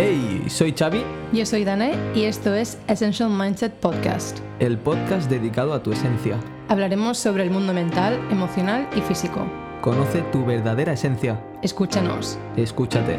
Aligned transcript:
Hey, 0.00 0.44
soy 0.48 0.72
Xavi, 0.78 1.02
Yo 1.32 1.44
soy 1.44 1.64
Danae 1.64 1.98
y 2.14 2.22
esto 2.22 2.54
es 2.54 2.78
Essential 2.86 3.30
Mindset 3.30 3.72
Podcast. 3.80 4.38
el 4.60 4.78
podcast 4.78 5.28
dedicado 5.28 5.72
a 5.72 5.82
tu 5.82 5.90
esencia. 5.90 6.38
Hablaremos 6.68 7.18
sobre 7.18 7.42
el 7.42 7.50
mundo 7.50 7.74
mental, 7.74 8.14
emocional 8.30 8.88
y 8.96 9.00
físico. 9.00 9.44
Conoce 9.80 10.22
tu 10.30 10.44
verdadera 10.46 10.92
esencia. 10.92 11.42
Escúchanos. 11.64 12.38
Escúchate. 12.56 13.18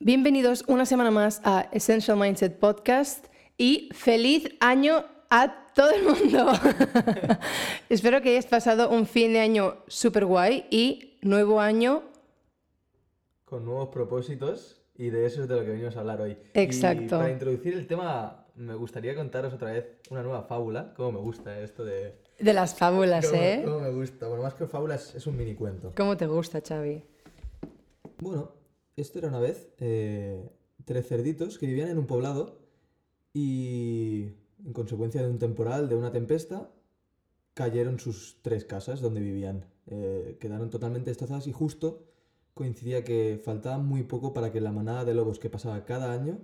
Bienvenidos 0.00 0.64
una 0.66 0.84
semana 0.84 1.12
más 1.12 1.40
a 1.44 1.68
Essential 1.70 2.16
Mindset 2.16 2.58
Podcast 2.58 3.26
y 3.56 3.88
feliz 3.94 4.48
año 4.58 5.04
a 5.34 5.72
todo 5.74 5.90
el 5.90 6.02
mundo. 6.04 6.52
Espero 7.88 8.20
que 8.20 8.28
hayas 8.30 8.44
pasado 8.46 8.90
un 8.90 9.06
fin 9.06 9.32
de 9.32 9.40
año 9.40 9.78
súper 9.86 10.26
guay 10.26 10.66
y 10.70 11.18
nuevo 11.22 11.58
año. 11.58 12.02
Con 13.46 13.64
nuevos 13.64 13.88
propósitos 13.88 14.82
y 14.94 15.08
de 15.08 15.24
eso 15.24 15.42
es 15.42 15.48
de 15.48 15.56
lo 15.56 15.62
que 15.64 15.70
venimos 15.70 15.96
a 15.96 16.00
hablar 16.00 16.20
hoy. 16.20 16.36
Exacto. 16.52 17.02
Y 17.04 17.08
para 17.08 17.30
introducir 17.30 17.72
el 17.74 17.86
tema, 17.86 18.46
me 18.56 18.74
gustaría 18.74 19.14
contaros 19.14 19.54
otra 19.54 19.72
vez 19.72 19.86
una 20.10 20.22
nueva 20.22 20.42
fábula. 20.42 20.92
Cómo 20.94 21.12
me 21.12 21.18
gusta 21.20 21.58
esto 21.60 21.82
de... 21.84 22.20
De 22.38 22.52
las 22.52 22.74
fábulas, 22.74 23.26
Cómo- 23.30 23.42
¿eh? 23.42 23.62
cómo 23.64 23.80
me 23.80 23.90
gusta. 23.90 24.26
Bueno, 24.28 24.42
más 24.42 24.52
que 24.54 24.66
fábulas, 24.66 25.14
es 25.14 25.26
un 25.26 25.36
mini 25.36 25.54
cuento. 25.54 25.92
¿Cómo 25.96 26.16
te 26.16 26.26
gusta, 26.26 26.60
Xavi? 26.60 27.02
Bueno, 28.18 28.52
esto 28.96 29.18
era 29.18 29.28
una 29.28 29.40
vez 29.40 29.70
eh, 29.78 30.46
tres 30.84 31.06
cerditos 31.08 31.58
que 31.58 31.64
vivían 31.66 31.88
en 31.88 31.96
un 31.98 32.06
poblado 32.06 32.58
y 33.32 34.41
en 34.64 34.72
consecuencia 34.72 35.22
de 35.22 35.28
un 35.28 35.38
temporal, 35.38 35.88
de 35.88 35.96
una 35.96 36.12
tempesta, 36.12 36.70
cayeron 37.54 37.98
sus 37.98 38.38
tres 38.42 38.64
casas 38.64 39.00
donde 39.00 39.20
vivían. 39.20 39.66
Eh, 39.86 40.36
quedaron 40.40 40.70
totalmente 40.70 41.10
destrozadas 41.10 41.46
y 41.46 41.52
justo 41.52 42.06
coincidía 42.54 43.04
que 43.04 43.40
faltaba 43.42 43.78
muy 43.78 44.02
poco 44.04 44.32
para 44.32 44.52
que 44.52 44.60
la 44.60 44.72
manada 44.72 45.04
de 45.04 45.14
lobos 45.14 45.38
que 45.38 45.50
pasaba 45.50 45.84
cada 45.84 46.12
año 46.12 46.38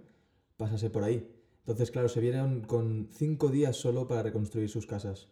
pasase 0.56 0.90
por 0.90 1.04
ahí. 1.04 1.30
Entonces, 1.60 1.90
claro, 1.90 2.08
se 2.08 2.20
vieron 2.20 2.62
con 2.62 3.08
cinco 3.12 3.48
días 3.48 3.76
solo 3.76 4.08
para 4.08 4.22
reconstruir 4.22 4.68
sus 4.70 4.86
casas. 4.86 5.28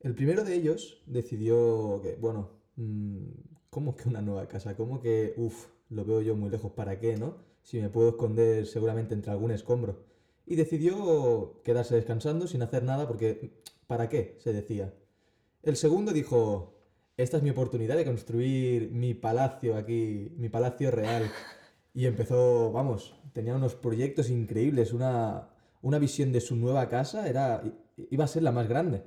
El 0.00 0.14
primero 0.14 0.44
de 0.44 0.54
ellos 0.54 1.02
decidió 1.06 2.00
que, 2.02 2.16
bueno, 2.16 2.50
mm, 2.76 3.26
¿cómo 3.70 3.94
que 3.96 4.08
una 4.08 4.20
nueva 4.20 4.48
casa? 4.48 4.76
¿Cómo 4.76 5.00
que, 5.00 5.34
uff, 5.36 5.68
lo 5.90 6.04
veo 6.04 6.20
yo 6.20 6.36
muy 6.36 6.50
lejos? 6.50 6.72
¿Para 6.72 6.98
qué, 6.98 7.16
no? 7.16 7.36
Si 7.62 7.80
me 7.80 7.88
puedo 7.88 8.10
esconder 8.10 8.66
seguramente 8.66 9.14
entre 9.14 9.30
algún 9.32 9.52
escombro. 9.52 10.04
Y 10.46 10.56
decidió 10.56 11.60
quedarse 11.64 11.94
descansando 11.94 12.46
sin 12.46 12.62
hacer 12.62 12.82
nada 12.82 13.06
porque, 13.06 13.50
¿para 13.86 14.08
qué? 14.08 14.36
se 14.40 14.52
decía. 14.52 14.92
El 15.62 15.76
segundo 15.76 16.12
dijo, 16.12 16.74
esta 17.16 17.38
es 17.38 17.42
mi 17.42 17.50
oportunidad 17.50 17.96
de 17.96 18.04
construir 18.04 18.90
mi 18.90 19.14
palacio 19.14 19.76
aquí, 19.76 20.32
mi 20.36 20.48
palacio 20.48 20.90
real. 20.90 21.30
Y 21.94 22.06
empezó, 22.06 22.72
vamos, 22.72 23.14
tenía 23.32 23.54
unos 23.54 23.74
proyectos 23.74 24.28
increíbles, 24.28 24.92
una, 24.92 25.48
una 25.80 25.98
visión 25.98 26.32
de 26.32 26.40
su 26.40 26.56
nueva 26.56 26.88
casa, 26.88 27.28
era, 27.28 27.62
iba 28.10 28.24
a 28.24 28.28
ser 28.28 28.42
la 28.42 28.52
más 28.52 28.68
grande. 28.68 29.04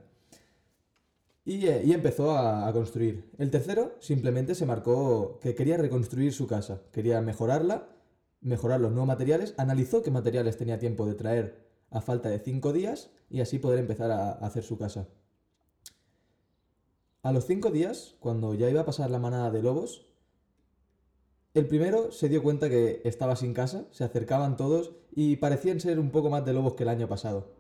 Y, 1.46 1.68
eh, 1.68 1.94
empezó 1.94 2.36
a 2.38 2.72
construir. 2.74 3.30
El 3.38 3.52
tercero 3.52 3.96
simplemente 4.00 4.56
se 4.56 4.66
marcó 4.66 5.40
que 5.42 5.54
quería 5.54 5.78
reconstruir 5.78 6.34
su 6.34 6.48
casa, 6.48 6.82
quería 6.92 7.22
mejorarla, 7.22 7.88
mejorar 8.42 8.80
los 8.80 8.92
nuevos 8.92 9.08
materiales, 9.08 9.54
analizó 9.58 10.02
qué 10.02 10.12
materiales 10.12 10.58
tenía 10.58 10.80
tiempo 10.80 11.06
de 11.06 11.16
traer 11.16 11.68
a 11.90 12.02
falta 12.02 12.30
de 12.30 12.40
cinco 12.40 12.74
días 12.74 13.10
y 13.30 13.42
así 13.42 13.60
poder 13.60 13.80
empezar 13.80 14.12
a, 14.12 14.32
hacer 14.32 14.64
su 14.64 14.78
casa. 14.78 15.08
A 17.24 17.32
los 17.32 17.46
cinco 17.46 17.72
días, 17.72 18.16
cuando 18.20 18.54
ya 18.54 18.70
iba 18.70 18.82
a 18.82 18.86
pasar 18.86 19.10
la 19.10 19.20
manada 19.20 19.52
de 19.52 19.62
lobos, 19.62 20.08
el 21.54 21.68
primero 21.68 22.12
se 22.12 22.30
dio 22.30 22.44
cuenta 22.44 22.70
que 22.70 23.02
estaba 23.04 23.36
sin 23.36 23.54
casa, 23.54 23.86
se 23.92 24.04
acercaban 24.04 24.56
todos 24.56 24.92
y 25.12 25.38
parecían 25.38 25.80
ser 25.80 26.00
un 26.00 26.12
poco 26.12 26.30
más 26.30 26.46
de 26.46 26.54
lobos 26.54 26.76
que 26.76 26.84
el 26.84 26.90
año 26.90 27.08
pasado. 27.08 27.52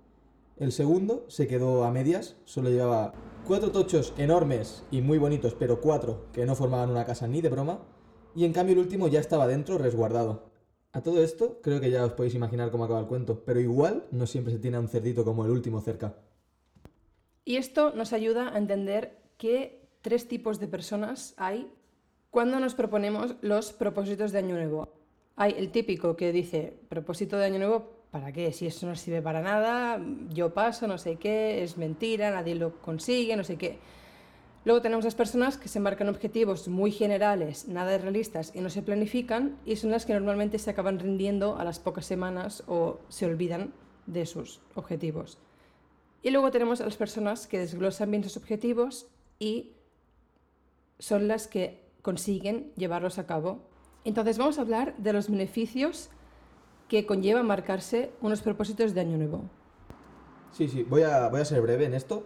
El 0.57 0.71
segundo 0.71 1.25
se 1.27 1.47
quedó 1.47 1.83
a 1.83 1.91
medias, 1.91 2.35
solo 2.45 2.69
llevaba 2.69 3.13
cuatro 3.45 3.71
tochos 3.71 4.13
enormes 4.17 4.83
y 4.91 5.01
muy 5.01 5.17
bonitos, 5.17 5.55
pero 5.57 5.81
cuatro 5.81 6.27
que 6.33 6.45
no 6.45 6.55
formaban 6.55 6.89
una 6.89 7.05
casa 7.05 7.27
ni 7.27 7.41
de 7.41 7.49
broma, 7.49 7.79
y 8.35 8.45
en 8.45 8.53
cambio 8.53 8.73
el 8.73 8.79
último 8.79 9.07
ya 9.07 9.19
estaba 9.19 9.47
dentro 9.47 9.77
resguardado. 9.77 10.56
A 10.97 11.03
todo 11.03 11.21
esto, 11.21 11.59
creo 11.61 11.79
que 11.79 11.91
ya 11.91 12.03
os 12.03 12.13
podéis 12.13 12.33
imaginar 12.33 12.71
cómo 12.71 12.83
acaba 12.83 12.99
el 12.99 13.05
cuento, 13.05 13.43
pero 13.45 13.59
igual 13.59 14.05
no 14.09 14.25
siempre 14.25 14.51
se 14.51 14.57
tiene 14.57 14.77
a 14.77 14.79
un 14.79 14.87
cerdito 14.87 15.23
como 15.23 15.45
el 15.45 15.51
último 15.51 15.79
cerca. 15.79 16.15
Y 17.45 17.57
esto 17.57 17.93
nos 17.93 18.13
ayuda 18.13 18.51
a 18.51 18.57
entender 18.57 19.15
qué 19.37 19.87
tres 20.01 20.27
tipos 20.27 20.59
de 20.59 20.67
personas 20.67 21.35
hay 21.37 21.71
cuando 22.31 22.59
nos 22.59 22.73
proponemos 22.73 23.35
los 23.41 23.73
propósitos 23.73 24.31
de 24.31 24.39
Año 24.39 24.55
Nuevo. 24.55 24.89
Hay 25.35 25.53
el 25.55 25.69
típico 25.69 26.15
que 26.15 26.31
dice, 26.31 26.73
propósito 26.89 27.37
de 27.37 27.45
Año 27.45 27.59
Nuevo, 27.59 28.07
¿para 28.09 28.31
qué? 28.31 28.51
Si 28.51 28.65
eso 28.65 28.87
no 28.87 28.95
sirve 28.95 29.21
para 29.21 29.43
nada, 29.43 30.03
yo 30.33 30.51
paso, 30.51 30.87
no 30.87 30.97
sé 30.97 31.17
qué, 31.17 31.61
es 31.61 31.77
mentira, 31.77 32.31
nadie 32.31 32.55
lo 32.55 32.81
consigue, 32.81 33.35
no 33.35 33.43
sé 33.43 33.55
qué. 33.55 33.77
Luego 34.67 34.81
tenemos 34.81 35.05
las 35.05 35.15
personas 35.15 35.55
que 35.55 35.69
se 35.69 35.79
marcan 35.79 36.09
objetivos 36.09 36.67
muy 36.67 36.91
generales, 36.91 37.69
nada 37.69 37.97
realistas 37.97 38.51
y 38.53 38.59
no 38.59 38.69
se 38.69 38.81
planifican 38.81 39.57
y 39.65 39.77
son 39.77 39.91
las 39.91 40.05
que 40.05 40.11
normalmente 40.13 40.59
se 40.59 40.69
acaban 40.69 40.99
rindiendo 40.99 41.57
a 41.57 41.63
las 41.63 41.79
pocas 41.79 42.05
semanas 42.05 42.65
o 42.67 42.99
se 43.07 43.25
olvidan 43.25 43.71
de 44.07 44.25
sus 44.25 44.59
objetivos. 44.75 45.37
Y 46.21 46.31
luego 46.31 46.51
tenemos 46.51 46.81
a 46.81 46.83
las 46.83 46.97
personas 46.97 47.47
que 47.47 47.59
desglosan 47.59 48.11
bien 48.11 48.25
sus 48.25 48.35
objetivos 48.35 49.07
y 49.39 49.71
son 50.99 51.29
las 51.29 51.47
que 51.47 51.81
consiguen 52.01 52.73
llevarlos 52.75 53.19
a 53.19 53.25
cabo. 53.25 53.61
Entonces 54.03 54.37
vamos 54.37 54.57
a 54.57 54.63
hablar 54.63 54.97
de 54.97 55.13
los 55.13 55.29
beneficios 55.29 56.09
que 56.89 57.05
conlleva 57.05 57.41
marcarse 57.41 58.11
unos 58.19 58.41
propósitos 58.41 58.93
de 58.93 58.99
año 58.99 59.17
nuevo. 59.17 59.49
Sí, 60.51 60.67
sí, 60.67 60.83
voy 60.83 61.03
a, 61.03 61.29
voy 61.29 61.39
a 61.39 61.45
ser 61.45 61.61
breve 61.61 61.85
en 61.85 61.93
esto. 61.93 62.25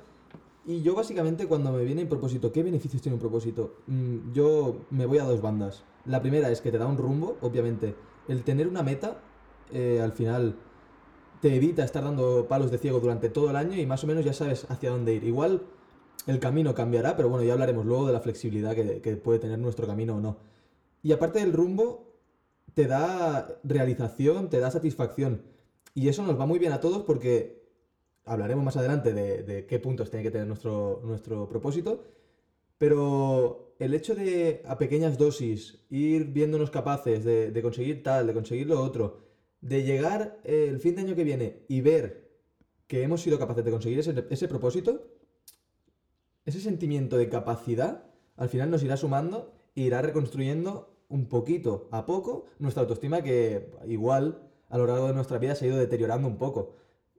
Y 0.65 0.81
yo 0.83 0.93
básicamente 0.93 1.47
cuando 1.47 1.71
me 1.71 1.83
viene 1.83 2.01
el 2.01 2.07
propósito, 2.07 2.51
¿qué 2.51 2.61
beneficios 2.61 3.01
tiene 3.01 3.15
un 3.15 3.19
propósito? 3.19 3.77
Mm, 3.87 4.31
yo 4.31 4.85
me 4.91 5.05
voy 5.05 5.17
a 5.17 5.23
dos 5.23 5.41
bandas. 5.41 5.83
La 6.05 6.21
primera 6.21 6.51
es 6.51 6.61
que 6.61 6.71
te 6.71 6.77
da 6.77 6.85
un 6.85 6.97
rumbo, 6.97 7.37
obviamente. 7.41 7.95
El 8.27 8.43
tener 8.43 8.67
una 8.67 8.83
meta, 8.83 9.21
eh, 9.71 9.99
al 10.01 10.11
final, 10.11 10.55
te 11.41 11.55
evita 11.55 11.83
estar 11.83 12.03
dando 12.03 12.47
palos 12.47 12.69
de 12.69 12.77
ciego 12.77 12.99
durante 12.99 13.29
todo 13.29 13.49
el 13.49 13.55
año 13.55 13.75
y 13.77 13.85
más 13.87 14.03
o 14.03 14.07
menos 14.07 14.23
ya 14.23 14.33
sabes 14.33 14.69
hacia 14.69 14.91
dónde 14.91 15.15
ir. 15.15 15.23
Igual 15.23 15.63
el 16.27 16.39
camino 16.39 16.75
cambiará, 16.75 17.15
pero 17.15 17.29
bueno, 17.29 17.43
ya 17.43 17.53
hablaremos 17.53 17.85
luego 17.85 18.05
de 18.05 18.13
la 18.13 18.21
flexibilidad 18.21 18.75
que, 18.75 19.01
que 19.01 19.15
puede 19.15 19.39
tener 19.39 19.57
nuestro 19.57 19.87
camino 19.87 20.17
o 20.17 20.19
no. 20.19 20.37
Y 21.01 21.11
aparte 21.11 21.39
del 21.39 21.53
rumbo, 21.53 22.13
te 22.75 22.85
da 22.85 23.59
realización, 23.63 24.49
te 24.49 24.59
da 24.59 24.69
satisfacción. 24.69 25.41
Y 25.95 26.07
eso 26.07 26.23
nos 26.23 26.39
va 26.39 26.45
muy 26.45 26.59
bien 26.59 26.71
a 26.71 26.79
todos 26.79 27.01
porque 27.03 27.60
hablaremos 28.25 28.63
más 28.63 28.77
adelante 28.77 29.13
de, 29.13 29.65
qué 29.65 29.79
puntos 29.79 30.09
tiene 30.09 30.23
que 30.23 30.31
tener 30.31 30.47
nuestro, 30.47 31.01
nuestro 31.03 31.47
propósito. 31.47 32.03
Pero 32.77 33.75
el 33.79 33.93
hecho 33.93 34.15
de 34.15 34.63
a 34.65 34.77
pequeñas 34.77 35.17
dosis 35.17 35.85
ir 35.89 36.25
viéndonos 36.25 36.71
capaces 36.71 37.23
de, 37.23 37.51
de 37.51 37.61
conseguir 37.61 38.01
tal, 38.03 38.27
de 38.27 38.33
conseguir 38.33 38.67
lo 38.67 38.81
otro, 38.81 39.19
de 39.61 39.83
llegar 39.83 40.39
eh, 40.43 40.67
el 40.67 40.79
fin 40.79 40.95
de 40.95 41.01
año 41.01 41.15
que 41.15 41.23
viene 41.23 41.65
y 41.67 41.81
ver 41.81 42.31
que 42.87 43.03
hemos 43.03 43.21
sido 43.21 43.39
capaces 43.39 43.63
de 43.63 43.71
conseguir 43.71 43.99
ese, 43.99 44.25
ese 44.29 44.47
propósito, 44.47 45.07
ese 46.45 46.59
sentimiento 46.59 47.17
de 47.17 47.29
capacidad 47.29 48.11
al 48.35 48.49
final 48.49 48.71
nos 48.71 48.83
irá 48.83 48.97
sumando 48.97 49.53
e 49.75 49.81
irá 49.81 50.01
reconstruyendo 50.01 50.97
un 51.09 51.27
poquito 51.27 51.87
a 51.91 52.05
poco 52.05 52.45
nuestra 52.59 52.81
autoestima 52.81 53.21
que 53.21 53.71
igual 53.87 54.49
a 54.69 54.77
lo 54.77 54.87
largo 54.87 55.07
de 55.07 55.13
nuestra 55.13 55.37
vida 55.37 55.53
se 55.55 55.65
ha 55.65 55.67
ido 55.67 55.77
deteriorando 55.77 56.27
un 56.27 56.37
poco. 56.37 56.75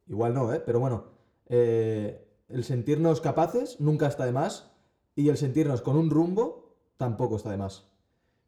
Igual 0.06 0.34
no, 0.34 0.52
¿eh? 0.52 0.62
Pero 0.64 0.80
bueno, 0.80 1.04
eh, 1.48 2.26
el 2.48 2.64
sentirnos 2.64 3.20
capaces 3.20 3.80
nunca 3.80 4.06
está 4.06 4.24
de 4.24 4.32
más 4.32 4.72
y 5.14 5.28
el 5.28 5.36
sentirnos 5.36 5.82
con 5.82 5.96
un 5.96 6.10
rumbo 6.10 6.76
tampoco 6.96 7.36
está 7.36 7.50
de 7.50 7.56
más. 7.56 7.88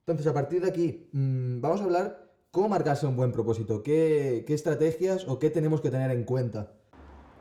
Entonces, 0.00 0.26
a 0.26 0.34
partir 0.34 0.62
de 0.62 0.68
aquí, 0.68 1.08
mm, 1.12 1.60
vamos 1.60 1.80
a 1.80 1.84
hablar 1.84 2.32
cómo 2.50 2.68
marcarse 2.68 3.06
un 3.06 3.16
buen 3.16 3.32
propósito, 3.32 3.82
qué, 3.82 4.44
qué 4.46 4.54
estrategias 4.54 5.26
o 5.26 5.38
qué 5.38 5.50
tenemos 5.50 5.80
que 5.80 5.90
tener 5.90 6.10
en 6.10 6.24
cuenta. 6.24 6.72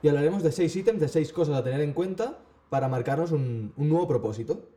Y 0.02 0.08
hablaremos 0.08 0.44
de 0.44 0.52
seis 0.52 0.76
ítems, 0.76 1.00
de 1.00 1.08
seis 1.08 1.32
cosas 1.32 1.56
a 1.56 1.64
tener 1.64 1.82
en 1.82 1.94
cuenta 1.94 2.40
para 2.70 2.88
marcarnos 2.88 3.32
un, 3.32 3.74
un 3.78 3.90
nuevo 3.90 4.08
propósito. 4.08 4.70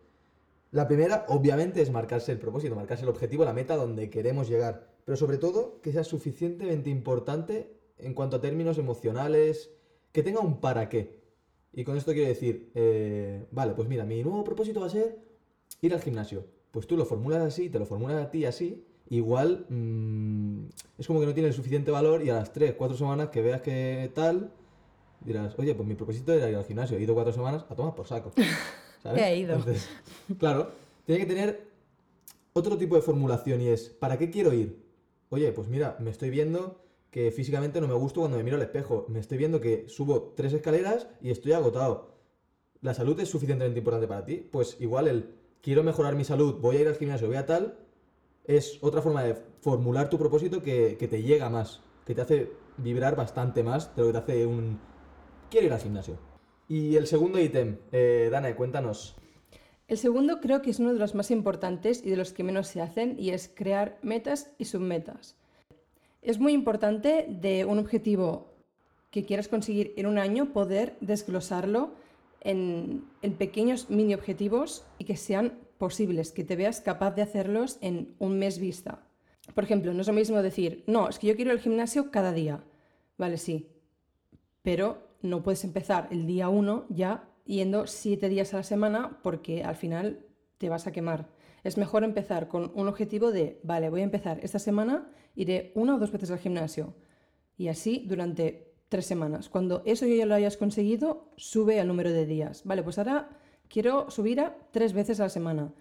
La 0.73 0.89
primera, 0.89 1.25
obviamente, 1.29 1.81
es 1.81 1.91
marcarse 1.91 2.33
el 2.33 2.39
propósito, 2.39 2.75
marcarse 2.75 3.05
el 3.05 3.09
objetivo, 3.09 3.45
la 3.45 3.53
meta 3.53 3.77
donde 3.77 4.11
queremos 4.11 4.49
llegar. 4.49 4.89
Pero 5.05 5.17
sobre 5.17 5.39
todo, 5.39 5.81
que 5.81 5.93
sea 5.93 6.05
suficientemente 6.05 6.91
importante 6.91 7.76
en 7.99 8.15
cuanto 8.15 8.37
a 8.37 8.41
términos 8.41 8.79
emocionales, 8.79 9.71
que 10.13 10.23
tenga 10.23 10.41
un 10.41 10.61
para 10.61 10.89
qué. 10.89 11.21
Y 11.73 11.85
con 11.85 11.97
esto 11.97 12.13
quiero 12.13 12.29
decir, 12.29 12.71
eh, 12.75 13.45
vale, 13.51 13.75
pues 13.75 13.89
mira, 13.89 14.05
mi 14.05 14.23
nuevo 14.23 14.45
propósito 14.45 14.81
va 14.81 14.87
a 14.87 14.91
ser 14.91 15.19
ir 15.83 15.93
al 15.93 16.01
gimnasio. 16.01 16.45
Pues 16.71 16.87
tú 16.87 16.97
lo 16.97 17.05
formulas 17.05 17.43
así, 17.43 17.69
te 17.69 17.79
lo 17.79 17.87
formulas 17.87 18.23
a 18.23 18.31
ti 18.31 18.45
así, 18.45 18.85
igual 19.11 19.67
mm, 19.69 20.67
es 20.99 21.07
como 21.07 21.21
que 21.21 21.27
no 21.27 21.35
tiene 21.35 21.49
el 21.49 21.55
suficiente 21.55 21.91
valor 21.91 22.23
y 22.25 22.31
a 22.31 22.35
las 22.35 22.53
3, 22.53 22.75
4 22.77 22.97
semanas 22.97 23.29
que 23.29 23.43
veas 23.43 23.61
que 23.61 24.11
tal, 24.15 24.53
dirás, 25.21 25.55
oye, 25.59 25.75
pues 25.75 25.87
mi 25.87 25.95
propósito 25.95 26.33
era 26.33 26.49
ir 26.49 26.57
al 26.57 26.65
gimnasio, 26.65 26.97
he 26.97 27.03
ido 27.03 27.15
4 27.15 27.33
semanas 27.33 27.65
a 27.69 27.75
tomar 27.75 27.95
por 27.95 28.07
saco. 28.07 28.33
¿sabes? 29.03 29.23
He 29.23 29.37
ido. 29.39 29.57
Entonces, 29.57 29.89
claro, 30.39 30.73
tiene 31.05 31.21
que 31.21 31.27
tener 31.27 31.67
otro 32.53 32.79
tipo 32.79 32.97
de 32.97 33.03
formulación 33.03 33.61
y 33.61 33.69
es, 33.69 33.89
¿para 33.89 34.19
qué 34.19 34.31
quiero 34.31 34.53
ir? 34.53 34.83
Oye, 35.29 35.53
pues 35.53 35.69
mira, 35.69 35.97
me 36.01 36.11
estoy 36.11 36.31
viendo 36.31 36.81
que 37.17 37.31
físicamente 37.31 37.81
no 37.81 37.89
me 37.89 37.95
gusto 37.95 38.21
cuando 38.21 38.37
me 38.37 38.43
miro 38.43 38.57
al 38.57 38.63
espejo. 38.63 39.07
Me 39.09 39.21
estoy 39.21 39.39
viendo 39.39 39.59
que 39.59 39.89
subo 39.89 40.35
tres 40.37 40.53
escaleras 40.53 41.09
y 41.23 41.31
estoy 41.31 41.53
agotado. 41.53 42.15
¿La 42.83 42.93
salud 42.93 43.19
es 43.19 43.31
suficientemente 43.31 43.79
importante 43.79 44.07
para 44.07 44.27
ti? 44.27 44.47
Pues 44.53 44.77
igual 44.81 45.09
el 45.09 45.31
quiero 45.63 45.83
mejorar 45.83 46.15
mi 46.15 46.25
salud, 46.25 46.61
voy 46.61 46.77
a 46.77 46.81
ir 46.83 46.89
al 46.89 46.97
gimnasio, 46.97 47.27
voy 47.27 47.39
a 47.39 47.47
tal, 47.47 47.79
es 48.45 48.77
otra 48.83 49.01
forma 49.01 49.23
de 49.23 49.35
formular 49.63 50.11
tu 50.11 50.19
propósito 50.19 50.63
que, 50.63 50.99
que 50.99 51.09
te 51.09 51.23
llega 51.23 51.49
más, 51.49 51.81
que 52.05 52.15
te 52.15 52.21
hace 52.21 52.53
vibrar 52.77 53.17
bastante 53.17 53.63
más 53.63 53.97
de 53.97 54.03
lo 54.03 54.09
que 54.09 54.13
te 54.13 54.19
hace 54.19 54.47
un 54.47 54.79
quiero 55.51 55.69
ir 55.69 55.73
al 55.73 55.81
gimnasio. 55.81 56.19
Y 56.69 56.97
el 56.97 57.07
segundo 57.07 57.41
ítem, 57.41 57.79
eh, 57.93 58.29
Dana, 58.31 58.55
cuéntanos. 58.55 59.17
El 59.89 59.97
segundo 59.97 60.43
creo 60.43 60.61
que 60.61 60.69
es 60.69 60.81
uno 60.81 60.93
de 60.93 60.99
los 60.99 61.15
más 61.15 61.31
importantes 61.31 62.05
y 62.05 62.11
de 62.11 62.19
los 62.19 62.35
que 62.35 62.45
menos 62.45 62.69
se 62.69 62.83
hacen 62.83 63.17
y 63.19 63.31
es 63.31 63.51
crear 63.55 63.99
metas 64.03 64.51
y 64.59 64.67
submetas. 64.67 65.35
Es 66.27 66.41
muy 66.41 66.55
importante 66.55 67.25
de 67.29 67.65
un 67.65 67.79
objetivo 67.79 68.53
que 69.13 69.25
quieras 69.25 69.47
conseguir 69.47 69.95
en 69.97 70.07
un 70.07 70.19
año 70.19 70.53
poder 70.53 70.97
desglosarlo 71.01 71.93
en, 72.41 73.05
pequeños 73.39 73.91
mini 73.91 74.13
objetivos 74.13 74.85
y 74.99 75.05
que 75.05 75.17
sean 75.17 75.57
posibles, 75.79 76.33
que 76.33 76.43
te 76.43 76.57
veas 76.57 76.81
capaz 76.81 77.13
de 77.13 77.23
hacerlos 77.23 77.79
en 77.81 78.17
un 78.19 78.41
mes 78.41 78.59
vista. 78.59 79.07
Por 79.55 79.63
ejemplo, 79.63 79.95
no 79.95 80.01
es 80.01 80.09
lo 80.09 80.15
mismo 80.15 80.43
decir, 80.43 80.83
no, 80.89 81.09
es 81.09 81.21
que 81.21 81.29
yo 81.29 81.37
quiero 81.37 81.53
ir 81.53 81.59
al 81.59 81.63
gimnasio 81.63 82.11
cada 82.11 82.33
día. 82.33 82.65
Vale, 83.19 83.37
sí, 83.37 83.69
pero 84.63 85.07
no 85.23 85.45
puedes 85.45 85.63
empezar 85.63 86.09
el 86.11 86.27
día 86.27 86.49
uno 86.49 86.87
ya 86.89 87.29
yendo 87.45 87.87
siete 87.87 88.29
días 88.29 88.53
a 88.53 88.57
la 88.57 88.63
semana 88.65 89.21
porque 89.23 89.63
al 89.63 89.77
final 89.77 90.27
te 90.59 90.69
vas 90.71 90.89
a 90.89 90.93
quemar. 90.93 91.36
Es 91.67 91.77
mejor 91.77 92.05
empezar 92.05 92.47
con 92.47 92.71
un 92.77 92.87
objetivo 92.87 93.33
de, 93.33 93.59
vale, 93.65 93.91
voy 93.91 94.03
a 94.03 94.05
empezar 94.05 94.39
esta 94.45 94.61
semana, 94.61 95.11
iré 95.35 95.73
una 95.75 95.97
o 95.97 95.99
dos 95.99 96.13
veces 96.13 96.31
al 96.31 96.39
gimnasio. 96.39 96.95
Y 97.59 97.67
así 97.67 98.05
durante 98.07 98.73
tres 98.89 99.05
semanas. 99.05 99.49
Cuando 99.49 99.83
eso 99.85 100.07
ya 100.07 100.27
lo 100.27 100.37
hayas 100.37 100.57
conseguido, 100.57 101.33
sube 101.37 101.81
al 101.81 101.89
número 101.89 102.13
de 102.13 102.25
días. 102.25 102.63
Vale, 102.65 102.85
pues 102.85 102.99
ahora 102.99 103.31
quiero 103.69 104.09
subir 104.13 104.39
a 104.39 104.57
tres 104.71 104.93
veces 104.93 105.19
a 105.19 105.25
la 105.25 105.29
semana. 105.29 105.73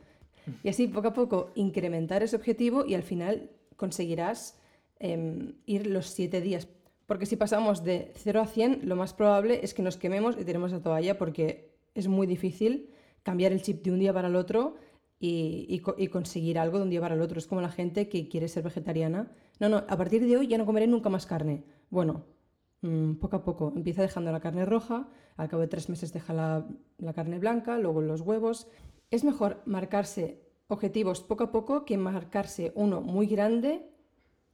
Y 0.64 0.70
así 0.70 0.88
poco 0.88 1.10
a 1.10 1.14
poco 1.14 1.52
incrementar 1.54 2.24
ese 2.24 2.36
objetivo 2.36 2.84
y 2.84 2.96
al 2.96 3.04
final 3.04 3.52
conseguirás 3.76 4.58
em, 4.98 5.54
ir 5.68 5.86
los 5.86 6.08
siete 6.08 6.42
días. 6.42 6.68
Porque 7.06 7.28
si 7.28 7.36
pasamos 7.36 7.84
de 7.84 8.12
0 8.16 8.42
a 8.42 8.48
100, 8.48 8.90
lo 8.90 8.96
más 8.96 9.14
probable 9.14 9.60
es 9.62 9.76
que 9.76 9.84
nos 9.84 9.98
quememos 9.98 10.36
y 10.36 10.46
tiremos 10.46 10.72
la 10.72 10.82
toalla 10.82 11.20
porque 11.20 11.76
es 11.94 12.08
muy 12.08 12.26
difícil 12.26 12.90
cambiar 13.22 13.52
el 13.52 13.62
chip 13.62 13.84
de 13.84 13.92
un 13.92 14.00
día 14.00 14.14
para 14.14 14.30
el 14.30 14.36
otro 14.36 14.78
y, 15.20 15.80
conseguir 16.10 16.60
algo 16.60 16.78
de 16.78 16.84
un 16.84 16.90
día 16.90 17.02
para 17.02 17.16
el 17.16 17.22
otro. 17.22 17.40
Es 17.40 17.48
como 17.48 17.62
la 17.62 17.70
gente 17.70 18.10
que 18.10 18.28
quiere 18.28 18.48
ser 18.48 18.64
vegetariana. 18.64 19.32
No, 19.60 19.70
no, 19.70 19.78
a 19.78 19.98
partir 19.98 20.26
de 20.26 20.38
hoy 20.38 20.48
ya 20.48 20.58
no 20.58 20.66
comeré 20.66 20.88
nunca 20.88 21.10
más 21.10 21.26
carne. 21.26 21.64
Bueno, 21.90 22.26
mm, 22.82 23.14
poco 23.16 23.38
a 23.38 23.44
poco 23.44 23.74
empieza 23.76 24.02
dejando 24.02 24.32
la 24.32 24.40
carne 24.40 24.66
roja, 24.66 25.10
al 25.38 25.50
cabo 25.50 25.62
de 25.62 25.68
tres 25.68 25.90
meses 25.90 26.14
deja 26.14 26.34
la, 26.34 26.68
la 26.98 27.14
carne 27.14 27.40
blanca, 27.40 27.78
luego 27.78 28.02
los 28.02 28.22
huevos. 28.22 28.68
Es 29.12 29.24
mejor 29.24 29.62
marcarse 29.66 30.42
objetivos 30.68 31.22
poco 31.22 31.46
a 31.46 31.52
poco 31.52 31.86
que 31.86 31.98
marcarse 31.98 32.72
uno 32.76 33.02
muy 33.02 33.28
grande 33.28 33.90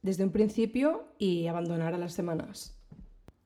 desde 0.02 0.24
un 0.24 0.30
principio 0.30 1.04
y 1.18 1.46
abandonar 1.46 1.94
a 1.94 1.98
las 1.98 2.12
semanas. 2.12 2.76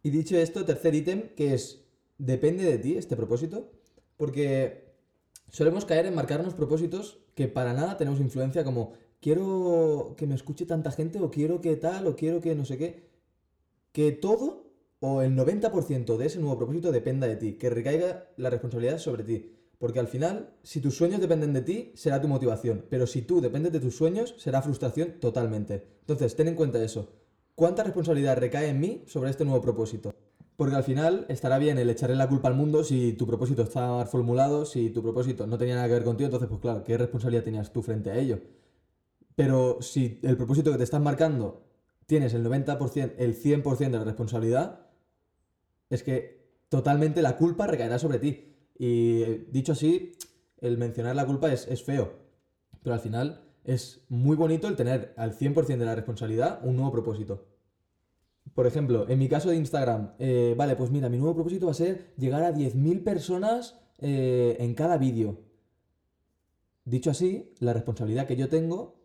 Y 0.02 0.10
dicho 0.10 0.36
esto, 0.36 0.64
tercer 0.64 0.94
ítem, 0.94 1.34
que 1.34 1.54
es, 1.54 1.84
depende 2.18 2.64
de 2.64 2.78
ti 2.78 2.96
este 2.96 3.16
propósito, 3.16 3.72
porque 4.16 4.85
solemos 5.56 5.86
caer 5.86 6.04
en 6.04 6.14
marcarnos 6.14 6.52
propósitos 6.52 7.16
que 7.34 7.48
para 7.48 7.72
nada 7.72 7.96
tenemos 7.96 8.20
influencia, 8.20 8.62
como 8.62 8.92
quiero 9.22 10.14
que 10.18 10.26
me 10.26 10.34
escuche 10.34 10.66
tanta 10.66 10.90
gente, 10.90 11.18
o 11.18 11.30
quiero 11.30 11.62
que 11.62 11.76
tal, 11.76 12.06
o 12.06 12.14
quiero 12.14 12.42
que 12.42 12.54
no 12.54 12.66
sé 12.66 12.76
qué. 12.76 13.08
Que 13.90 14.12
todo, 14.12 14.70
o 15.00 15.22
el 15.22 15.34
90% 15.34 16.18
de 16.18 16.26
ese 16.26 16.40
nuevo 16.40 16.58
propósito 16.58 16.92
dependa 16.92 17.26
de 17.26 17.36
ti, 17.36 17.54
que 17.54 17.70
recaiga 17.70 18.28
la 18.36 18.50
responsabilidad 18.50 18.98
sobre 18.98 19.24
ti. 19.24 19.56
Porque 19.78 19.98
al 19.98 20.08
final, 20.08 20.50
si 20.62 20.82
tus 20.82 20.94
sueños 20.94 21.22
dependen 21.22 21.54
de 21.54 21.62
ti, 21.62 21.92
será 21.94 22.20
tu 22.20 22.28
motivación. 22.28 22.84
Pero 22.90 23.06
si 23.06 23.22
tú 23.22 23.40
dependes 23.40 23.72
de 23.72 23.80
tus 23.80 23.96
sueños, 23.96 24.34
será 24.36 24.60
frustración 24.60 25.20
totalmente. 25.20 25.86
Entonces, 26.00 26.36
ten 26.36 26.48
en 26.48 26.54
cuenta 26.54 26.84
eso. 26.84 27.14
¿Cuánta 27.54 27.82
responsabilidad 27.82 28.36
recae 28.36 28.68
en 28.68 28.78
mí 28.78 29.04
sobre 29.06 29.30
este 29.30 29.46
nuevo 29.46 29.62
propósito? 29.62 30.14
Porque 30.56 30.74
al 30.74 30.84
final 30.84 31.26
estará 31.28 31.58
bien 31.58 31.78
el 31.78 31.90
echarle 31.90 32.16
la 32.16 32.28
culpa 32.28 32.48
al 32.48 32.54
mundo 32.54 32.82
si 32.82 33.12
tu 33.12 33.26
propósito 33.26 33.62
está 33.62 33.88
mal 33.88 34.06
formulado, 34.06 34.64
si 34.64 34.90
tu 34.90 35.02
propósito 35.02 35.46
no 35.46 35.58
tenía 35.58 35.74
nada 35.74 35.86
que 35.86 35.94
ver 35.94 36.04
contigo, 36.04 36.26
entonces 36.26 36.48
pues 36.48 36.60
claro, 36.60 36.82
¿qué 36.82 36.96
responsabilidad 36.96 37.44
tenías 37.44 37.72
tú 37.72 37.82
frente 37.82 38.10
a 38.10 38.16
ello? 38.16 38.40
Pero 39.34 39.78
si 39.82 40.18
el 40.22 40.36
propósito 40.36 40.72
que 40.72 40.78
te 40.78 40.84
estás 40.84 41.02
marcando 41.02 41.62
tienes 42.06 42.32
el 42.34 42.44
90%, 42.44 43.14
el 43.18 43.36
100% 43.36 43.78
de 43.78 43.98
la 43.98 44.04
responsabilidad, 44.04 44.86
es 45.90 46.02
que 46.02 46.46
totalmente 46.68 47.22
la 47.22 47.36
culpa 47.36 47.66
recaerá 47.66 47.98
sobre 47.98 48.18
ti. 48.18 48.54
Y 48.78 49.24
dicho 49.50 49.72
así, 49.72 50.12
el 50.60 50.78
mencionar 50.78 51.16
la 51.16 51.26
culpa 51.26 51.52
es, 51.52 51.82
feo, 51.82 52.14
pero 52.82 52.94
al 52.94 53.00
final 53.00 53.42
es 53.64 54.04
muy 54.08 54.36
bonito 54.36 54.68
el 54.68 54.76
tener 54.76 55.12
al 55.16 55.36
100% 55.36 55.76
de 55.76 55.84
la 55.84 55.94
responsabilidad 55.94 56.60
un 56.62 56.76
nuevo 56.76 56.92
propósito. 56.92 57.46
Por 58.54 58.66
ejemplo, 58.66 59.08
en 59.08 59.18
mi 59.18 59.28
caso 59.28 59.50
de 59.50 59.56
Instagram, 59.56 60.12
eh, 60.18 60.54
vale, 60.56 60.76
pues 60.76 60.90
mira, 60.90 61.08
mi 61.08 61.18
nuevo 61.18 61.34
propósito 61.34 61.66
va 61.66 61.72
a 61.72 61.74
ser 61.74 62.14
llegar 62.16 62.42
a 62.42 62.54
10.000 62.54 63.04
personas 63.04 63.78
eh, 63.98 64.56
en 64.60 64.74
cada 64.74 64.98
vídeo. 64.98 65.40
Dicho 66.84 67.10
así, 67.10 67.52
la 67.58 67.72
responsabilidad 67.72 68.26
que 68.26 68.36
yo 68.36 68.48
tengo, 68.48 68.96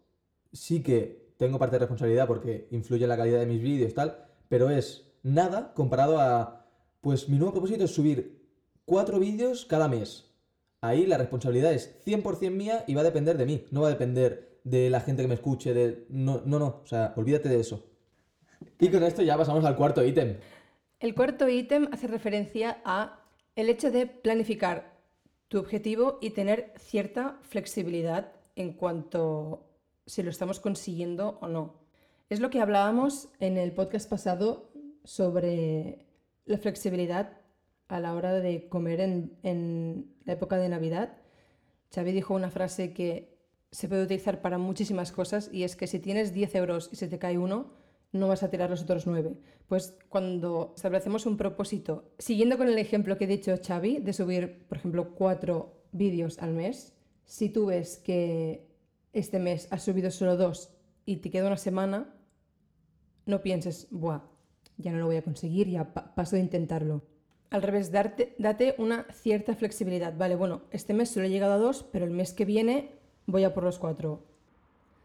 sí 0.54 0.84
que 0.84 1.34
tengo 1.38 1.58
parte 1.58 1.76
de 1.76 1.80
responsabilidad 1.80 2.28
porque 2.28 2.68
influye 2.72 3.04
en 3.04 3.10
la 3.10 3.18
calidad 3.18 3.40
de 3.40 3.48
mis 3.48 3.62
vídeos 3.62 3.94
tal, 3.94 4.26
pero 4.48 4.70
es 4.70 5.06
nada 5.24 5.74
comparado 5.74 6.20
a, 6.20 6.68
pues 7.02 7.28
mi 7.30 7.38
nuevo 7.38 7.54
propósito 7.54 7.86
es 7.86 7.92
subir 7.92 8.42
cuatro 8.86 9.20
vídeos 9.20 9.66
cada 9.66 9.88
mes. 9.88 10.32
Ahí 10.82 11.06
la 11.06 11.18
responsabilidad 11.18 11.74
es 11.74 11.96
100% 12.06 12.52
mía 12.52 12.84
y 12.88 12.94
va 12.94 13.02
a 13.02 13.06
depender 13.06 13.38
de 13.38 13.46
mí, 13.46 13.66
no 13.72 13.82
va 13.82 13.88
a 13.88 13.92
depender 13.92 14.60
de 14.64 14.90
la 14.90 15.02
gente 15.02 15.24
que 15.24 15.28
me 15.28 15.36
escuche, 15.36 15.74
de... 15.74 16.06
No, 16.10 16.42
no, 16.46 16.60
no, 16.60 16.82
o 16.84 16.88
sea, 16.88 17.14
olvídate 17.16 17.50
de 17.50 17.60
eso. 17.60 17.91
Y 18.82 18.90
con 18.90 19.04
esto 19.04 19.22
ya 19.22 19.38
pasamos 19.38 19.64
al 19.64 19.76
cuarto 19.76 20.04
ítem. 20.04 20.38
El 21.00 21.14
cuarto 21.14 21.48
ítem 21.48 21.88
hace 21.92 22.08
referencia 22.08 22.82
a 22.84 23.20
el 23.56 23.70
hecho 23.70 23.92
de 23.92 24.08
planificar 24.08 24.98
tu 25.50 25.60
objetivo 25.60 26.18
y 26.20 26.32
tener 26.32 26.74
cierta 26.78 27.38
flexibilidad 27.44 28.32
en 28.56 28.74
cuanto 28.74 29.70
si 30.08 30.24
lo 30.24 30.32
estamos 30.32 30.60
consiguiendo 30.60 31.38
o 31.42 31.48
no. 31.48 31.76
Es 32.28 32.40
lo 32.40 32.50
que 32.50 32.60
hablábamos 32.60 33.30
en 33.40 33.60
el 33.60 33.72
podcast 33.72 34.10
pasado 34.10 34.72
sobre 35.04 36.08
la 36.46 36.58
flexibilidad 36.58 37.38
a 37.88 38.00
la 38.00 38.16
hora 38.16 38.34
de 38.34 38.68
comer 38.68 39.00
en, 39.00 40.12
la 40.26 40.34
época 40.34 40.58
de 40.58 40.70
Navidad. 40.70 41.18
Xavi 41.94 42.14
dijo 42.14 42.34
una 42.34 42.50
frase 42.50 42.94
que 42.94 43.38
se 43.70 43.88
puede 43.88 44.06
utilizar 44.06 44.42
para 44.42 44.58
muchísimas 44.58 45.12
cosas 45.12 45.52
y 45.54 45.66
es 45.66 45.76
que 45.76 45.86
si 45.86 46.00
tienes 46.00 46.34
10 46.34 46.56
euros 46.56 46.90
y 46.92 46.96
se 46.96 47.08
te 47.08 47.20
cae 47.20 47.38
uno, 47.38 47.81
no 48.12 48.28
vas 48.28 48.44
a 48.44 48.50
tirar 48.50 48.70
los 48.70 48.82
otros 48.82 49.08
9. 49.08 49.38
Pues 49.68 49.98
cuando 50.10 50.74
establecemos 50.76 51.26
un 51.26 51.38
propósito, 51.38 52.12
siguiendo 52.18 52.58
con 52.58 52.68
el 52.68 52.78
ejemplo 52.78 53.18
que 53.18 53.26
he 53.26 53.28
dicho 53.28 53.56
Xavi, 53.66 54.00
de 54.00 54.14
subir, 54.14 54.66
por 54.68 54.78
ejemplo, 54.78 55.16
cuatro 55.16 55.82
vídeos 55.92 56.40
al 56.40 56.52
mes, 56.52 56.94
si 57.26 57.50
tú 57.50 57.68
ves 57.68 57.98
que 57.98 58.68
este 59.14 59.40
mes 59.40 59.68
has 59.72 59.84
subido 59.84 60.12
solo 60.12 60.36
dos 60.36 60.74
y 61.06 61.18
te 61.18 61.30
queda 61.32 61.48
una 61.48 61.58
semana, 61.58 62.14
no 63.26 63.42
pienses, 63.42 63.88
buah, 63.92 64.22
ya 64.78 64.92
no 64.92 65.00
lo 65.00 65.06
voy 65.06 65.18
a 65.18 65.24
conseguir, 65.24 65.70
ya 65.70 65.94
paso 65.94 66.36
de 66.36 66.42
intentarlo. 66.42 67.04
Al 67.50 67.62
revés, 67.62 67.92
date 67.92 68.76
una 68.78 69.06
cierta 69.12 69.56
flexibilidad. 69.56 70.18
Vale, 70.18 70.36
bueno, 70.36 70.64
este 70.72 70.94
mes 70.94 71.10
solo 71.10 71.26
he 71.26 71.30
llegado 71.30 71.54
a 71.54 71.58
dos, 71.58 71.84
pero 71.84 72.06
el 72.06 72.12
mes 72.12 72.34
que 72.34 72.46
viene 72.46 72.92
voy 73.26 73.44
a 73.44 73.54
por 73.54 73.64
los 73.64 73.78
cuatro. 73.78 74.26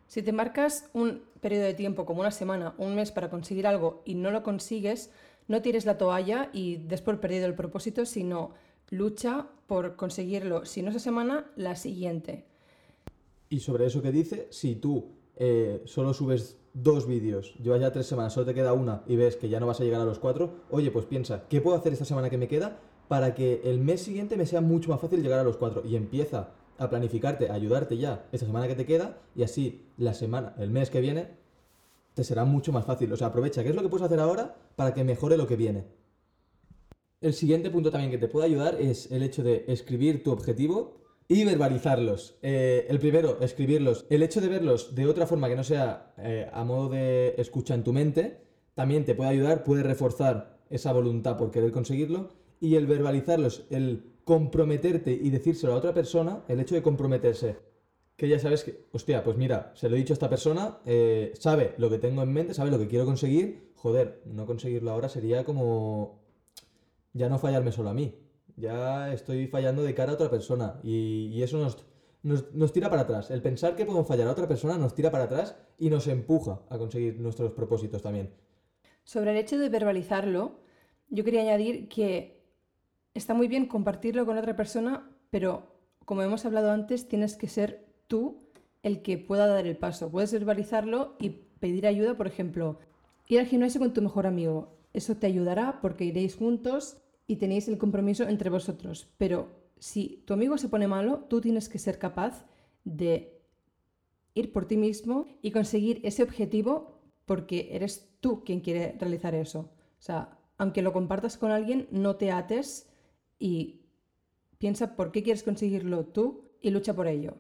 Si 0.07 0.23
te 0.23 0.33
marcas 0.33 0.89
un 0.93 1.23
periodo 1.47 1.67
de 1.67 1.75
tiempo 1.75 2.07
como 2.07 2.23
una 2.23 2.33
semana, 2.33 2.75
un 2.77 2.97
mes 2.97 3.13
para 3.13 3.31
conseguir 3.31 3.69
algo 3.69 4.03
y 4.05 4.17
no 4.17 4.33
lo 4.33 4.43
consigues, 4.43 5.13
no 5.47 5.63
tires 5.63 5.87
la 5.87 5.97
toalla 5.97 6.51
y 6.53 6.79
des 6.79 7.03
por 7.03 7.21
perdido 7.21 7.47
el 7.47 7.55
propósito, 7.55 8.05
sino 8.05 8.51
lucha 8.91 9.47
por 9.69 9.95
conseguirlo, 9.95 10.65
si 10.65 10.83
no 10.83 10.91
esa 10.91 10.99
semana, 10.99 11.49
la 11.55 11.77
siguiente. 11.77 12.47
Y 13.49 13.61
sobre 13.61 13.87
eso 13.87 14.03
que 14.03 14.11
dice, 14.11 14.49
si 14.51 14.75
tú 14.75 15.13
eh, 15.37 15.83
solo 15.85 16.15
subes 16.15 16.57
dos 16.75 17.07
vídeos, 17.07 17.55
llevas 17.63 17.81
ya 17.81 17.93
tres 17.93 18.07
semanas, 18.07 18.33
solo 18.33 18.47
te 18.47 18.55
queda 18.55 18.73
una 18.73 19.05
y 19.07 19.15
ves 19.15 19.37
que 19.37 19.49
ya 19.49 19.61
no 19.61 19.69
vas 19.69 19.81
a 19.81 19.85
llegar 19.85 20.01
a 20.01 20.05
los 20.05 20.19
cuatro, 20.19 20.65
oye, 20.73 20.91
pues 20.91 21.05
piensa, 21.07 21.47
¿qué 21.49 21.61
puedo 21.61 21.77
hacer 21.77 21.93
esta 21.93 22.05
semana 22.05 22.29
que 22.29 22.39
me 22.39 22.49
queda 22.49 22.81
para 23.07 23.37
que 23.37 23.61
el 23.63 23.79
mes 23.79 24.03
siguiente 24.03 24.37
me 24.37 24.47
sea 24.47 24.63
mucho 24.63 24.91
más 24.91 25.01
fácil 25.01 25.23
llegar 25.23 25.39
a 25.39 25.45
los 25.45 25.59
cuatro? 25.59 25.85
Y 25.87 25.95
empieza 25.95 26.49
a 26.79 26.91
planificarte, 26.91 27.51
a 27.51 27.55
ayudarte 27.55 27.97
ya 27.97 28.27
esta 28.33 28.47
semana 28.47 28.69
que 28.69 28.75
te 28.75 28.87
queda 28.87 29.19
y 29.35 29.43
así 29.43 29.87
la 29.97 30.15
semana, 30.15 30.55
el 30.59 30.71
mes 30.71 30.91
que 30.91 31.01
viene, 31.01 31.29
te 32.15 32.25
será 32.25 32.45
mucho 32.45 32.73
más 32.73 32.85
fácil. 32.85 33.13
O 33.13 33.17
sea, 33.17 33.29
aprovecha 33.29 33.63
qué 33.63 33.71
es 33.71 33.75
lo 33.75 33.83
que 33.83 33.89
puedes 33.89 34.07
hacer 34.07 34.21
ahora 34.21 34.57
para 34.75 34.95
que 34.95 35.05
mejore 35.05 35.37
lo 35.37 35.47
que 35.47 35.57
viene. 35.57 35.85
El 37.21 37.35
siguiente 37.35 37.71
punto 37.71 37.91
también 37.91 38.11
que 38.11 38.19
te 38.19 38.29
puede 38.29 38.47
ayudar 38.47 38.81
es 38.81 39.11
el 39.11 39.23
hecho 39.23 39.43
de 39.43 39.65
escribir 39.69 40.23
tu 40.23 40.33
objetivo 40.33 41.03
Y 41.29 41.45
verbalizarlos. 41.45 42.39
Eh, 42.43 42.87
el 42.89 43.01
primero, 43.01 43.41
escribirlos. 43.41 44.07
El 44.11 44.23
hecho 44.23 44.41
de 44.41 44.49
verlos 44.49 44.95
de 44.95 45.07
otra 45.07 45.27
forma 45.27 45.49
que 45.49 45.57
no 45.57 45.65
sea 45.65 46.15
eh, 46.19 46.49
a 46.53 46.63
modo 46.63 46.89
de 46.91 47.35
escucha 47.37 47.75
en 47.75 47.83
tu 47.83 47.93
mente, 47.93 48.43
también 48.75 49.05
te 49.05 49.15
puede 49.17 49.31
ayudar, 49.31 49.65
puede 49.65 49.83
reforzar 49.83 50.61
esa 50.71 50.93
voluntad 50.93 51.37
por 51.37 51.51
querer 51.51 51.73
conseguirlo. 51.73 52.29
Y 52.61 52.77
el 52.77 52.87
verbalizarlos, 52.87 53.67
el 53.71 54.05
comprometerte 54.25 55.13
y 55.13 55.31
decírselo 55.31 55.75
a 55.75 55.77
otra 55.77 55.95
persona, 55.95 56.43
el 56.49 56.59
hecho 56.61 56.75
de 56.75 56.83
comprometerse, 56.83 57.59
que 58.17 58.29
ya 58.29 58.39
sabes 58.39 58.65
que, 58.65 58.87
hostia, 58.93 59.23
pues 59.23 59.37
mira, 59.37 59.73
se 59.77 59.89
lo 59.89 59.95
he 59.95 59.99
dicho 59.99 60.13
a 60.13 60.17
esta 60.17 60.31
persona, 60.31 60.79
eh, 60.87 61.33
sabe 61.39 61.75
lo 61.79 61.91
que 61.91 61.99
tengo 61.99 62.23
en 62.23 62.33
mente, 62.33 62.55
sabe 62.55 62.71
lo 62.71 62.79
que 62.79 62.89
quiero 62.89 63.05
conseguir, 63.05 63.73
joder, 63.77 64.23
no 64.25 64.47
conseguirlo 64.47 64.91
ahora 64.91 65.09
sería 65.09 65.45
como 65.45 66.19
ya 67.13 67.29
no 67.29 67.39
fallarme 67.39 67.73
solo 67.73 67.91
a 67.91 67.95
mí, 67.95 68.15
ya 68.57 69.13
estoy 69.13 69.47
fallando 69.47 69.83
de 69.83 69.95
cara 69.95 70.13
a 70.13 70.15
otra 70.15 70.31
persona 70.31 70.81
y, 70.83 71.43
eso 71.43 71.59
nos, 71.59 72.53
nos, 72.53 72.73
tira 72.73 72.91
para 72.91 73.03
atrás. 73.03 73.31
El 73.31 73.43
pensar 73.43 73.77
que 73.77 73.85
podemos 73.85 74.09
fallar 74.09 74.29
a 74.29 74.33
otra 74.33 74.49
persona 74.49 74.79
nos 74.79 74.95
tira 74.95 75.11
para 75.11 75.25
atrás 75.25 75.57
y 75.79 75.91
nos 75.91 76.09
empuja 76.09 76.63
a 76.71 76.79
conseguir 76.79 77.21
nuestros 77.21 77.53
propósitos 77.53 78.03
también. 78.03 78.33
Sobre 79.05 79.31
el 79.31 79.37
hecho 79.37 79.59
de 79.59 79.69
verbalizarlo, 79.69 80.59
yo 81.11 81.23
quería 81.23 81.43
añadir 81.43 81.89
que 81.89 82.36
está 83.19 83.35
muy 83.35 83.49
bien 83.49 83.67
compartirlo 83.67 84.27
con 84.27 84.39
otra 84.39 84.57
persona, 84.57 85.11
pero 85.31 85.77
como 86.05 86.23
hemos 86.23 86.45
hablado 86.45 86.71
antes, 86.71 87.09
tienes 87.09 87.37
que 87.37 87.49
ser 87.49 87.87
tú 88.07 88.47
el 88.83 89.03
que 89.03 89.19
pueda 89.19 89.47
dar 89.47 89.67
el 89.67 89.77
paso. 89.77 90.11
Puedes 90.11 90.33
verbalizarlo 90.33 91.17
y 91.19 91.31
pedir 91.31 91.87
ayuda, 91.87 92.17
por 92.17 92.27
ejemplo, 92.27 92.79
ir 93.27 93.41
al 93.41 93.47
gimnasio 93.47 93.81
con 93.81 93.93
tu 93.93 94.03
mejor 94.03 94.27
amigo. 94.27 94.77
Eso 94.93 95.17
te 95.17 95.27
ayudará 95.27 95.81
porque 95.81 96.05
iréis 96.05 96.37
juntos 96.37 96.99
y 97.27 97.37
tenéis 97.37 97.69
el 97.69 97.79
compromiso 97.79 98.29
entre 98.29 98.51
vosotros. 98.51 99.09
Pero 99.19 99.49
si 99.79 100.23
tu 100.27 100.35
amigo 100.35 100.59
se 100.59 100.69
pone 100.69 100.87
malo, 100.87 101.25
tú 101.29 101.41
tienes 101.41 101.69
que 101.69 101.79
ser 101.79 101.99
capaz 101.99 102.47
de 102.85 103.41
ir 104.35 104.53
por 104.53 104.67
ti 104.67 104.77
mismo 104.77 105.27
y 105.43 105.51
conseguir 105.51 106.01
ese 106.05 106.23
objetivo 106.23 107.01
porque 107.25 107.71
eres 107.73 108.09
tú 108.21 108.45
quien 108.45 108.61
quiere 108.61 108.95
realizar 108.99 109.35
eso. 109.35 109.71
O 109.99 110.03
sea, 110.03 110.39
aunque 110.59 110.83
lo 110.83 110.93
compartas 110.93 111.37
con 111.37 111.51
alguien, 111.51 111.89
no 111.91 112.17
te 112.17 112.31
ates 112.31 112.89
y 113.39 113.83
piensa 114.59 114.97
por 114.97 115.13
qué 115.13 115.23
quieres 115.23 115.43
conseguirlo 115.43 116.07
tú 116.07 116.51
y 116.61 116.71
lucha 116.71 116.95
por 116.95 117.07
ello. 117.07 117.37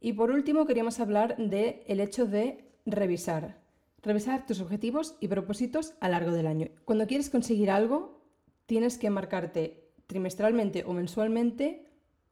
Y 0.00 0.14
por 0.14 0.30
último, 0.30 0.66
queríamos 0.66 1.00
hablar 1.00 1.36
del 1.36 1.82
el 1.86 2.00
hecho 2.00 2.26
de 2.26 2.64
revisar. 2.86 3.60
Revisar 4.02 4.46
tus 4.46 4.60
objetivos 4.60 5.16
y 5.20 5.28
propósitos 5.28 5.94
a 6.00 6.08
lo 6.08 6.12
largo 6.12 6.32
del 6.32 6.46
año. 6.46 6.68
Cuando 6.86 7.06
quieres 7.06 7.28
conseguir 7.28 7.70
algo, 7.70 8.22
tienes 8.66 8.96
que 8.96 9.10
marcarte 9.10 9.90
trimestralmente 10.06 10.84
o 10.84 10.92
mensualmente 10.92 11.86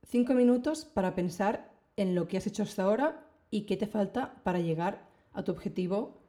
cinco 0.06 0.34
minutos 0.34 0.86
para 0.86 1.14
pensar 1.14 1.70
en 1.96 2.14
lo 2.14 2.26
que 2.26 2.38
has 2.38 2.46
hecho 2.46 2.62
hasta 2.62 2.84
ahora 2.84 3.26
y 3.50 3.62
qué 3.62 3.76
te 3.76 3.86
falta 3.86 4.40
para 4.44 4.60
llegar 4.60 5.06
a 5.32 5.42
tu 5.42 5.52
objetivo 5.52 6.22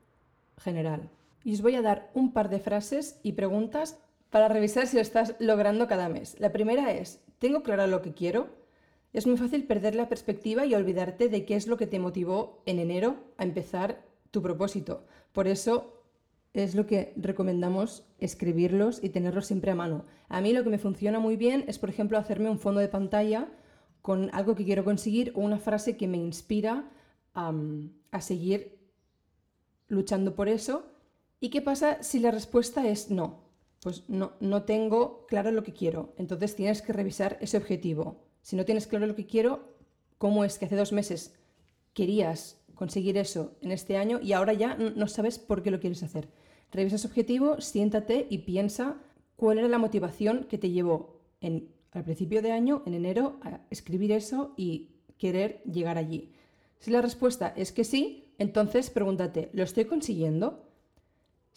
general. 0.58 1.10
Y 1.44 1.54
os 1.54 1.62
voy 1.62 1.76
a 1.76 1.82
dar 1.82 2.12
un 2.14 2.34
par 2.34 2.50
de 2.50 2.60
frases 2.60 3.20
y 3.24 3.34
preguntas 3.34 3.98
para 4.30 4.48
revisar 4.48 4.88
si 4.88 4.96
lo 4.96 5.02
estás 5.02 5.36
logrando 5.40 5.88
cada 5.88 6.10
mes. 6.10 6.36
La 6.40 6.52
primera 6.52 6.92
es, 6.94 7.22
¿tengo 7.40 7.64
claro 7.64 7.88
lo 7.88 8.02
que 8.02 8.14
quiero? 8.14 8.50
Es 9.12 9.26
muy 9.26 9.38
fácil 9.38 9.66
perder 9.66 9.96
la 9.96 10.08
perspectiva 10.08 10.66
y 10.66 10.76
olvidarte 10.76 11.30
de 11.30 11.46
qué 11.46 11.56
es 11.56 11.68
lo 11.68 11.78
que 11.78 11.88
te 11.88 12.00
motivó 12.00 12.62
en 12.66 12.80
enero 12.80 13.18
a 13.38 13.44
empezar 13.44 14.06
tu 14.30 14.42
propósito. 14.42 15.06
Por 15.32 15.48
eso 15.48 16.04
es 16.54 16.76
lo 16.76 16.86
que 16.86 17.14
recomendamos 17.16 18.04
escribirlos 18.20 19.04
y 19.04 19.10
tenerlos 19.10 19.48
siempre 19.48 19.72
a 19.72 19.76
mano. 19.76 20.06
A 20.28 20.42
mí 20.42 20.54
lo 20.54 20.64
que 20.64 20.70
me 20.70 20.78
funciona 20.78 21.20
muy 21.20 21.36
bien 21.36 21.66
es, 21.68 21.80
por 21.80 21.90
ejemplo, 21.90 22.18
hacerme 22.18 22.50
un 22.50 22.60
fondo 22.60 22.80
de 22.80 22.88
pantalla 22.88 23.48
con 24.02 24.30
algo 24.34 24.56
que 24.56 24.66
quiero 24.66 24.84
conseguir 24.84 25.32
o 25.36 25.42
una 25.42 25.60
frase 25.60 25.98
que 25.98 26.08
me 26.08 26.18
inspira 26.18 26.90
a 27.34 28.22
seguir 28.22 28.78
luchando 29.88 30.36
por 30.36 30.50
eso. 30.50 30.86
¿Y 31.40 31.50
qué 31.50 31.62
pasa 31.62 32.04
si 32.04 32.20
la 32.20 32.32
respuesta 32.32 32.88
es 32.88 33.10
no? 33.10 33.49
Pues 33.82 34.04
no, 34.10 34.34
no 34.40 34.64
tengo 34.64 35.26
claro 35.28 35.52
lo 35.52 35.64
que 35.64 35.74
quiero. 35.74 36.14
Entonces 36.18 36.56
tienes 36.56 36.82
que 36.82 36.94
revisar 36.94 37.38
ese 37.42 37.58
objetivo. 37.58 38.24
Si 38.42 38.56
no 38.56 38.66
tienes 38.66 38.88
claro 38.88 39.08
lo 39.08 39.16
que 39.16 39.26
quiero, 39.26 39.76
¿cómo 40.18 40.44
es 40.44 40.58
que 40.58 40.66
hace 40.66 40.76
dos 40.76 40.92
meses 40.92 41.34
querías 41.94 42.60
conseguir 42.80 43.18
eso 43.18 43.58
en 43.62 43.74
este 43.74 43.98
año 43.98 44.22
y 44.24 44.32
ahora 44.32 44.54
ya 44.54 44.78
no 44.78 45.08
sabes 45.08 45.38
por 45.38 45.62
qué 45.62 45.70
lo 45.70 45.82
quieres 45.82 46.02
hacer. 46.02 46.30
Revisa 46.72 46.96
ese 46.96 47.08
objetivo, 47.08 47.60
siéntate 47.60 48.26
y 48.30 48.38
piensa 48.40 49.02
cuál 49.36 49.60
era 49.60 49.68
la 49.68 49.78
motivación 49.78 50.46
que 50.46 50.58
te 50.58 50.70
llevó 50.70 51.20
al 51.42 52.04
principio 52.06 52.42
de 52.42 52.54
año, 52.54 52.82
en 52.86 52.94
enero, 52.94 53.38
a 53.42 53.60
escribir 53.70 54.14
eso 54.14 54.54
y 54.56 54.92
querer 55.18 55.62
llegar 55.64 55.98
allí. 55.98 56.32
Si 56.80 56.90
la 56.90 57.02
respuesta 57.02 57.54
es 57.58 57.74
que 57.74 57.84
sí, 57.84 58.34
entonces 58.38 58.90
pregúntate, 58.90 59.50
¿lo 59.52 59.64
estoy 59.64 59.84
consiguiendo? 59.84 60.69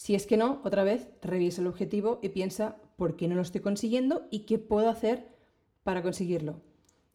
Si 0.02 0.16
es 0.16 0.26
que 0.26 0.36
no, 0.36 0.60
otra 0.64 0.82
vez 0.82 1.06
revisa 1.22 1.60
el 1.60 1.68
objetivo 1.68 2.18
y 2.22 2.30
piensa 2.30 2.74
por 2.96 3.14
qué 3.14 3.28
no 3.28 3.36
lo 3.36 3.42
estoy 3.42 3.60
consiguiendo 3.60 4.26
y 4.32 4.46
qué 4.46 4.58
puedo 4.58 4.88
hacer 4.90 5.28
para 5.84 6.02
conseguirlo. 6.02 6.60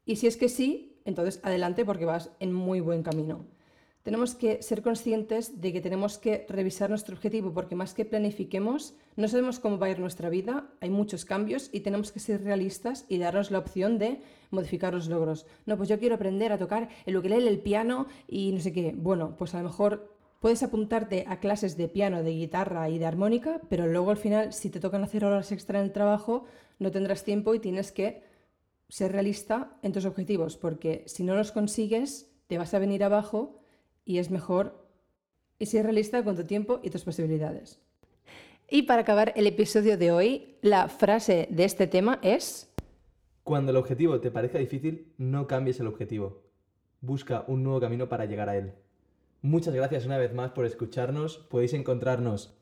Y 0.05 0.15
si 0.15 0.25
es 0.25 0.37
que 0.37 0.47
sí, 0.47 0.97
entonces 1.03 1.41
adelante 1.43 1.83
porque 1.83 2.05
vas 2.05 2.31
en 2.39 2.53
muy 2.53 2.79
buen 2.79 3.03
camino 3.03 3.45
tenemos 4.07 4.35
que 4.35 4.63
ser 4.63 4.83
conscientes 4.83 5.59
de 5.59 5.73
que 5.73 5.81
tenemos 5.81 6.17
que 6.17 6.45
revisar 6.47 6.89
nuestro 6.89 7.13
objetivo 7.13 7.51
porque 7.51 7.75
más 7.75 7.93
que 7.93 8.05
planifiquemos, 8.05 8.95
no 9.17 9.27
sabemos 9.27 9.59
cómo 9.59 9.79
va 9.79 9.87
a 9.87 9.89
ir 9.89 9.99
nuestra 9.99 10.29
vida, 10.29 10.69
hay 10.79 10.89
muchos 10.89 11.25
cambios 11.25 11.69
y 11.73 11.81
tenemos 11.81 12.13
que 12.13 12.21
ser 12.21 12.41
realistas 12.41 13.03
y 13.09 13.17
darnos 13.17 13.51
la 13.51 13.59
opción 13.59 13.99
de 13.99 14.21
modificar 14.49 14.93
los 14.93 15.09
logros. 15.09 15.45
No, 15.65 15.75
pues 15.75 15.89
yo 15.89 15.99
quiero 15.99 16.15
aprender 16.15 16.53
a 16.53 16.57
tocar 16.57 16.87
el 17.05 17.17
ukelele, 17.17 17.49
el 17.49 17.59
piano 17.59 18.07
y 18.29 18.53
no 18.53 18.61
sé 18.61 18.71
qué. 18.71 18.95
Bueno, 18.95 19.35
pues 19.37 19.53
a 19.55 19.57
lo 19.57 19.65
mejor 19.65 20.16
puedes 20.39 20.63
apuntarte 20.63 21.25
a 21.27 21.39
clases 21.39 21.77
de 21.77 21.87
piano, 21.87 22.23
de 22.23 22.31
guitarra 22.31 22.89
y 22.89 22.99
de 22.99 23.05
armónica, 23.05 23.61
pero 23.69 23.87
luego 23.87 24.11
al 24.11 24.17
final 24.17 24.53
si 24.53 24.69
te 24.69 24.79
tocan 24.79 25.03
hacer 25.03 25.25
horas 25.25 25.51
extra 25.51 25.79
en 25.79 25.85
el 25.85 25.91
trabajo, 25.91 26.45
no 26.79 26.91
tendrás 26.91 27.23
tiempo 27.23 27.55
y 27.55 27.59
tienes 27.59 27.91
que 27.91 28.23
ser 28.89 29.11
realista 29.11 29.77
en 29.81 29.91
tus 29.91 30.05
objetivos 30.05 30.57
porque 30.57 31.03
si 31.07 31.23
no 31.23 31.35
los 31.35 31.51
consigues, 31.51 32.31
te 32.47 32.57
vas 32.57 32.73
a 32.73 32.79
venir 32.79 33.03
abajo 33.03 33.59
y 34.05 34.19
es 34.19 34.31
mejor 34.31 34.87
y 35.59 35.65
ser 35.65 35.83
realista 35.83 36.23
con 36.23 36.35
tu 36.35 36.45
tiempo 36.45 36.79
y 36.83 36.89
tus 36.89 37.03
posibilidades. 37.03 37.81
Y 38.69 38.83
para 38.83 39.01
acabar 39.01 39.33
el 39.35 39.47
episodio 39.47 39.97
de 39.97 40.11
hoy, 40.11 40.57
la 40.61 40.87
frase 40.89 41.47
de 41.49 41.63
este 41.63 41.87
tema 41.87 42.19
es... 42.21 42.69
Cuando 43.43 43.71
el 43.71 43.77
objetivo 43.77 44.19
te 44.19 44.29
parezca 44.29 44.59
difícil, 44.59 45.13
no 45.17 45.47
cambies 45.47 45.79
el 45.79 45.87
objetivo. 45.87 46.43
Busca 46.99 47.45
un 47.47 47.63
nuevo 47.63 47.79
camino 47.79 48.09
para 48.09 48.25
llegar 48.25 48.49
a 48.49 48.57
él. 48.57 48.73
Muchas 49.41 49.73
gracias 49.73 50.05
una 50.05 50.17
vez 50.17 50.33
más 50.33 50.51
por 50.51 50.65
escucharnos. 50.65 51.37
Podéis 51.37 51.73
encontrarnos 51.73 52.57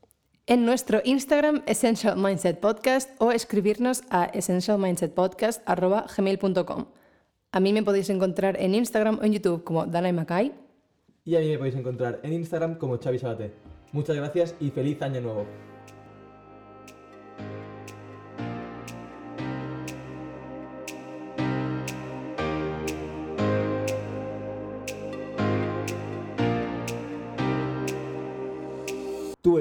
en 0.48 0.65
nuestro 0.65 1.01
Instagram 1.03 1.63
Essential 1.65 2.15
Mindset 2.17 2.60
Podcast 2.60 3.10
o 3.20 3.32
escribirnos 3.32 4.03
a 4.10 4.25
essentialmindsetpodcast.gmail.com. 4.25 6.86
A 7.51 7.60
mí 7.60 7.74
me 7.74 7.84
podéis 7.84 8.10
encontrar 8.10 8.60
en 8.60 8.74
Instagram 8.75 9.20
o 9.20 9.24
en 9.24 9.34
YouTube 9.34 9.63
como 9.63 9.86
Dana 9.86 10.12
Mackay 10.12 10.53
y 11.24 11.36
a 11.36 11.39
mí 11.39 11.50
me 11.50 11.58
podéis 11.58 11.75
encontrar 11.75 12.20
en 12.24 12.34
Instagram 12.34 12.77
como 12.77 13.00
Xavi 13.00 13.17
Sabate. 13.17 13.53
Muchas 13.91 14.15
gracias 14.15 14.53
y 14.60 14.70
feliz 14.70 15.01
año 15.01 15.22
nuevo. 15.22 15.48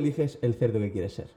Eliges 0.05 0.39
el 0.43 0.55
cerdo 0.55 0.79
que 0.79 0.93
quieres 0.93 1.15
ser. 1.15 1.29